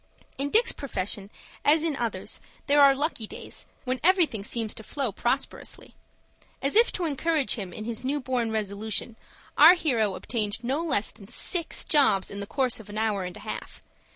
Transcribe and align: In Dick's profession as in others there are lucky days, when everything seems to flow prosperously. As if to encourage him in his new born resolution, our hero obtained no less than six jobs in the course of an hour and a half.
In 0.39 0.49
Dick's 0.49 0.71
profession 0.71 1.29
as 1.63 1.83
in 1.83 1.95
others 1.95 2.41
there 2.65 2.81
are 2.81 2.95
lucky 2.95 3.27
days, 3.27 3.67
when 3.85 3.99
everything 4.03 4.43
seems 4.43 4.73
to 4.73 4.81
flow 4.81 5.11
prosperously. 5.11 5.93
As 6.59 6.75
if 6.75 6.91
to 6.93 7.05
encourage 7.05 7.53
him 7.53 7.71
in 7.71 7.85
his 7.85 8.03
new 8.03 8.19
born 8.19 8.49
resolution, 8.51 9.15
our 9.59 9.75
hero 9.75 10.15
obtained 10.15 10.63
no 10.63 10.83
less 10.83 11.11
than 11.11 11.27
six 11.27 11.85
jobs 11.85 12.31
in 12.31 12.39
the 12.39 12.47
course 12.47 12.79
of 12.79 12.89
an 12.89 12.97
hour 12.97 13.25
and 13.25 13.37
a 13.37 13.41
half. 13.41 13.83